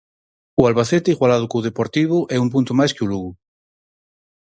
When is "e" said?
2.33-2.35